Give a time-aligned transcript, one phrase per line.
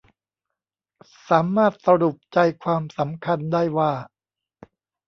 [1.29, 3.91] สามารถสรุปใจความสำคัญได้ว่า